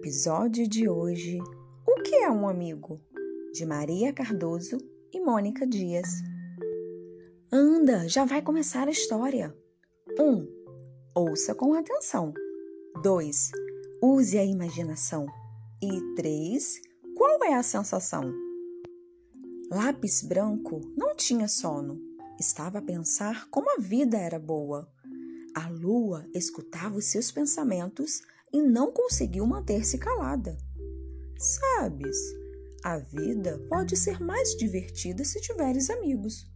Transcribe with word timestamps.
episódio 0.00 0.66
de 0.66 0.88
hoje, 0.88 1.38
O 1.86 2.02
que 2.02 2.14
é 2.14 2.30
um 2.30 2.48
amigo? 2.48 2.98
De 3.52 3.66
Maria 3.66 4.14
Cardoso 4.14 4.78
e 5.12 5.20
Mônica 5.20 5.66
Dias. 5.66 6.08
Anda, 7.52 8.08
já 8.08 8.24
vai 8.24 8.40
começar 8.40 8.88
a 8.88 8.90
história. 8.90 9.54
1. 10.18 10.24
Um, 10.24 10.48
ouça 11.14 11.54
com 11.54 11.74
atenção. 11.74 12.32
2. 13.02 13.50
Use 14.02 14.38
a 14.38 14.44
imaginação. 14.44 15.26
E 15.82 16.14
3. 16.14 16.80
Qual 17.14 17.44
é 17.44 17.52
a 17.52 17.62
sensação? 17.62 18.32
Lápis 19.70 20.22
branco 20.22 20.80
não 20.96 21.14
tinha 21.14 21.46
sono. 21.46 22.00
Estava 22.38 22.78
a 22.78 22.82
pensar 22.82 23.50
como 23.50 23.70
a 23.70 23.78
vida 23.78 24.16
era 24.16 24.38
boa. 24.38 24.90
A 25.54 25.68
lua 25.68 26.26
escutava 26.32 26.96
os 26.96 27.04
seus 27.04 27.30
pensamentos 27.30 28.22
e 28.52 28.60
não 28.60 28.92
conseguiu 28.92 29.46
manter-se 29.46 29.98
calada. 29.98 30.56
Sabes, 31.38 32.16
a 32.82 32.98
vida 32.98 33.58
pode 33.68 33.96
ser 33.96 34.20
mais 34.20 34.56
divertida 34.56 35.24
se 35.24 35.40
tiveres 35.40 35.90
amigos. 35.90 36.50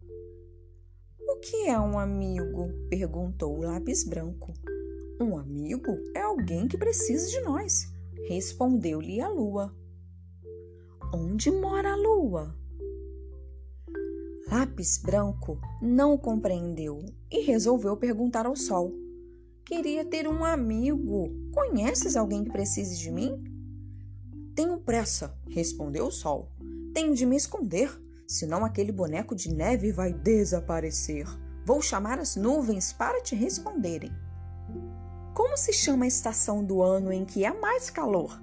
O 1.20 1.36
que 1.40 1.68
é 1.68 1.78
um 1.78 1.98
amigo? 1.98 2.68
perguntou 2.88 3.58
o 3.58 3.62
lápis 3.62 4.04
branco. 4.04 4.52
Um 5.20 5.36
amigo 5.36 5.96
é 6.14 6.20
alguém 6.20 6.66
que 6.66 6.76
precisa 6.76 7.28
de 7.28 7.40
nós, 7.42 7.86
respondeu-lhe 8.26 9.20
a 9.20 9.28
lua. 9.28 9.74
Onde 11.14 11.50
mora 11.50 11.92
a 11.92 11.96
lua? 11.96 12.54
Lápis 14.50 14.98
branco 14.98 15.58
não 15.80 16.18
compreendeu 16.18 17.04
e 17.30 17.42
resolveu 17.42 17.96
perguntar 17.96 18.46
ao 18.46 18.56
sol. 18.56 18.92
Queria 19.64 20.04
ter 20.04 20.28
um 20.28 20.44
amigo. 20.44 21.30
Conheces 21.50 22.16
alguém 22.16 22.44
que 22.44 22.52
precise 22.52 22.98
de 22.98 23.10
mim? 23.10 23.42
Tenho 24.54 24.78
pressa, 24.78 25.34
respondeu 25.48 26.06
o 26.06 26.12
sol. 26.12 26.52
Tenho 26.92 27.14
de 27.14 27.24
me 27.24 27.34
esconder, 27.34 27.90
senão 28.28 28.62
aquele 28.62 28.92
boneco 28.92 29.34
de 29.34 29.52
neve 29.52 29.90
vai 29.90 30.12
desaparecer. 30.12 31.26
Vou 31.64 31.80
chamar 31.80 32.18
as 32.18 32.36
nuvens 32.36 32.92
para 32.92 33.22
te 33.22 33.34
responderem. 33.34 34.12
Como 35.32 35.56
se 35.56 35.72
chama 35.72 36.04
a 36.04 36.08
estação 36.08 36.62
do 36.62 36.82
ano 36.82 37.10
em 37.10 37.24
que 37.24 37.46
há 37.46 37.54
mais 37.54 37.88
calor? 37.88 38.38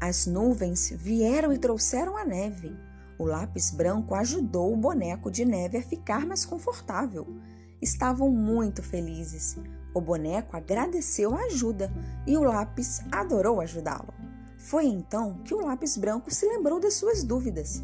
As 0.00 0.26
nuvens 0.26 0.90
vieram 0.90 1.52
e 1.52 1.58
trouxeram 1.58 2.16
a 2.16 2.24
neve. 2.24 2.76
O 3.16 3.24
lápis 3.24 3.70
branco 3.70 4.16
ajudou 4.16 4.72
o 4.72 4.76
boneco 4.76 5.30
de 5.30 5.44
neve 5.44 5.78
a 5.78 5.82
ficar 5.82 6.26
mais 6.26 6.44
confortável 6.44 7.24
estavam 7.84 8.30
muito 8.30 8.82
felizes. 8.82 9.56
O 9.94 10.00
boneco 10.00 10.56
agradeceu 10.56 11.36
a 11.36 11.44
ajuda 11.44 11.92
e 12.26 12.36
o 12.36 12.42
lápis 12.42 13.00
adorou 13.12 13.60
ajudá-lo. 13.60 14.12
Foi 14.58 14.86
então 14.86 15.38
que 15.44 15.54
o 15.54 15.60
lápis 15.60 15.96
branco 15.96 16.34
se 16.34 16.46
lembrou 16.46 16.80
das 16.80 16.94
suas 16.94 17.22
dúvidas. 17.22 17.82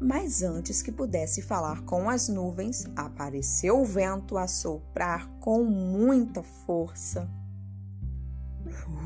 Mas 0.00 0.42
antes 0.42 0.82
que 0.82 0.90
pudesse 0.90 1.40
falar 1.40 1.82
com 1.82 2.10
as 2.10 2.28
nuvens, 2.28 2.86
apareceu 2.96 3.80
o 3.80 3.84
vento 3.84 4.36
a 4.36 4.48
soprar 4.48 5.28
com 5.38 5.62
muita 5.62 6.42
força. 6.42 7.30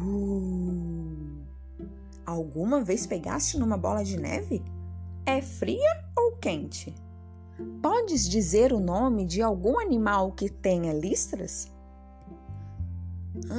Uh! 0.01 1.45
Alguma 2.25 2.81
vez 2.81 3.07
pegaste 3.07 3.59
numa 3.59 3.77
bola 3.77 4.03
de 4.03 4.17
neve? 4.17 4.65
É 5.27 5.43
fria 5.43 6.05
ou 6.17 6.37
quente? 6.37 6.95
Podes 7.81 8.29
dizer 8.29 8.73
o 8.73 8.81
nome 8.81 9.25
de 9.25 9.41
algum 9.41 9.81
animal 9.81 10.33
que 10.33 10.51
tenha 10.51 10.93
listras? 10.93 11.73
Ah, 13.51 13.57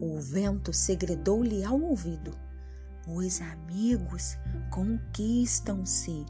o 0.00 0.20
vento 0.20 0.72
segredou-lhe 0.72 1.64
ao 1.64 1.80
ouvido. 1.80 2.30
Os 3.08 3.40
amigos 3.40 4.38
conquistam-se. 4.70 6.24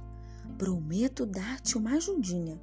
Prometo 0.56 1.26
dar-te 1.26 1.76
uma 1.76 1.96
ajudinha. 1.96 2.58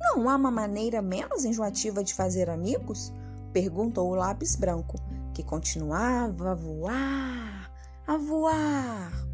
Não 0.00 0.28
há 0.28 0.34
uma 0.34 0.50
maneira 0.50 1.00
menos 1.00 1.44
enjoativa 1.44 2.02
de 2.02 2.12
fazer 2.12 2.50
amigos? 2.50 3.12
Perguntou 3.52 4.10
o 4.10 4.16
lápis 4.16 4.56
branco, 4.56 4.98
que 5.32 5.44
continuava 5.44 6.50
a 6.50 6.54
voar, 6.54 7.70
a 8.06 8.16
voar 8.16 9.31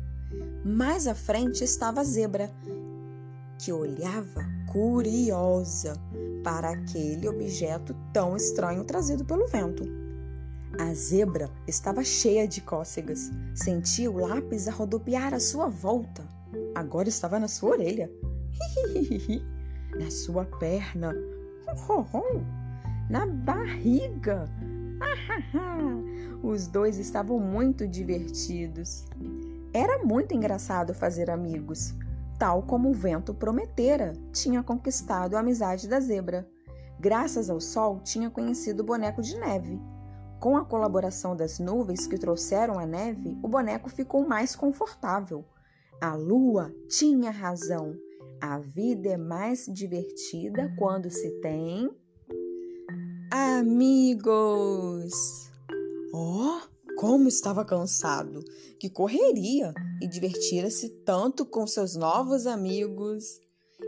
mais 0.65 1.07
à 1.07 1.15
frente 1.15 1.65
estava 1.65 2.01
a 2.01 2.05
zebra, 2.05 2.51
que 3.59 3.73
olhava 3.73 4.45
curiosa 4.71 5.95
para 6.45 6.71
aquele 6.71 7.29
objeto 7.29 7.95
tão 8.13 8.37
estranho 8.37 8.85
trazido 8.85 9.25
pelo 9.25 9.47
vento. 9.47 9.85
A 10.79 10.93
zebra 10.95 11.51
estava 11.67 12.05
cheia 12.05 12.47
de 12.47 12.61
cócegas. 12.61 13.31
Sentia 13.55 14.11
o 14.11 14.19
lápis 14.19 14.69
a 14.69 14.71
rodopiar 14.71 15.35
à 15.35 15.41
sua 15.41 15.69
volta. 15.69 16.23
Agora 16.75 17.09
estava 17.09 17.39
na 17.39 17.49
sua 17.49 17.71
orelha. 17.71 18.11
na 19.99 20.11
sua 20.11 20.45
perna. 20.45 21.15
na 23.11 23.27
barriga. 23.27 24.45
Os 26.43 26.67
dois 26.67 26.99
estavam 26.99 27.41
muito 27.41 27.89
divertidos. 27.89 29.05
Era 29.73 30.03
muito 30.05 30.35
engraçado 30.35 30.95
fazer 30.95 31.31
amigos, 31.31 31.95
tal 32.39 32.63
como 32.63 32.91
o 32.91 32.95
vento 32.95 33.35
prometera, 33.35 34.15
tinha 34.33 34.63
conquistado 34.63 35.37
a 35.37 35.41
amizade 35.41 35.87
da 35.89 36.01
zebra. 36.01 36.49
Graças 36.99 37.51
ao 37.51 37.61
sol, 37.61 38.01
tinha 38.01 38.31
conhecido 38.31 38.81
o 38.81 38.87
boneco 38.87 39.21
de 39.21 39.39
neve. 39.39 39.81
Com 40.41 40.57
a 40.57 40.65
colaboração 40.65 41.37
das 41.37 41.59
nuvens 41.59 42.07
que 42.07 42.17
trouxeram 42.17 42.79
a 42.79 42.87
neve, 42.87 43.37
o 43.43 43.49
boneco 43.49 43.91
ficou 43.91 44.27
mais 44.27 44.57
confortável. 44.57 45.45
A 46.01 46.15
lua 46.15 46.73
tinha 46.89 47.31
razão. 47.31 47.95
A 48.41 48.59
vida 48.61 49.09
é 49.09 49.17
mais 49.17 49.67
divertida 49.67 50.73
quando 50.79 51.11
se 51.11 51.29
tem 51.41 51.91
amigos. 53.31 55.13
Oh, 56.15 56.61
como 56.99 57.29
estava 57.29 57.65
cansado, 57.65 58.43
que 58.81 58.91
correria 58.91 59.73
e 60.03 60.09
divertira-se 60.09 60.89
tanto 61.05 61.47
com 61.47 61.65
seus 61.65 61.95
novos 61.95 62.45
amigos. 62.45 63.41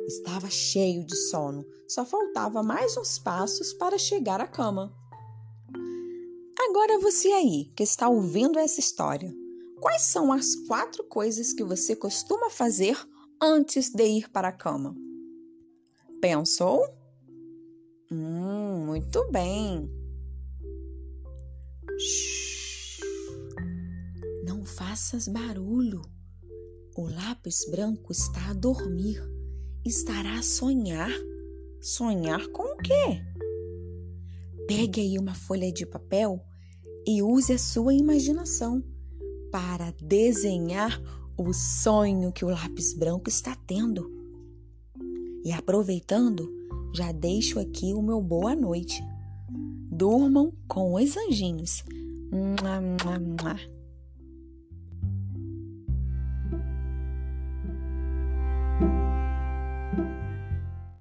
Estava 0.07 0.49
cheio 0.49 1.05
de 1.05 1.17
sono, 1.17 1.67
só 1.89 2.05
faltava 2.05 2.63
mais 2.63 2.97
uns 2.97 3.19
passos 3.19 3.73
para 3.73 3.99
chegar 3.99 4.41
à 4.41 4.47
cama. 4.47 4.95
Agora 6.69 7.01
você 7.01 7.27
aí, 7.33 7.73
que 7.75 7.83
está 7.83 8.09
ouvindo 8.09 8.61
essa 8.61 8.79
história, 8.79 9.35
quais 9.81 10.03
são 10.03 10.33
as 10.33 10.55
quatro 10.69 11.03
coisas 11.03 11.53
que 11.53 11.65
você 11.65 11.97
costuma 11.97 12.49
fazer 12.49 12.97
antes 13.43 13.91
de 13.91 14.05
ir 14.05 14.31
para 14.31 14.49
a 14.49 14.53
cama? 14.53 14.95
Pensou? 16.21 16.87
Hum, 18.09 18.85
muito 18.87 19.29
bem. 19.33 19.91
Shhh. 21.99 22.50
Faças 24.81 25.29
barulho. 25.29 26.01
O 26.97 27.03
lápis 27.03 27.67
branco 27.71 28.13
está 28.13 28.49
a 28.49 28.55
dormir. 28.55 29.23
Estará 29.85 30.39
a 30.39 30.43
sonhar. 30.43 31.11
Sonhar 31.83 32.49
com 32.49 32.63
o 32.63 32.79
quê? 32.79 33.23
Pegue 34.67 35.03
aí 35.03 35.19
uma 35.19 35.35
folha 35.35 35.71
de 35.71 35.85
papel 35.85 36.43
e 37.07 37.23
use 37.23 37.53
a 37.53 37.59
sua 37.59 37.93
imaginação 37.93 38.83
para 39.53 39.93
desenhar 40.01 40.99
o 41.37 41.53
sonho 41.53 42.33
que 42.33 42.47
o 42.47 42.49
lápis 42.49 42.95
branco 42.95 43.29
está 43.29 43.55
tendo. 43.67 44.11
E 45.45 45.53
aproveitando, 45.53 46.51
já 46.95 47.13
deixo 47.13 47.61
aqui 47.61 47.93
o 47.93 48.01
meu 48.01 48.23
boa 48.23 48.57
noite. 48.57 49.03
Durmam 49.93 50.55
com 50.67 50.95
os 50.95 51.19
anjinhos. 51.19 51.85
Mua, 52.33 52.81
mua, 52.81 53.19
mua. 53.19 53.80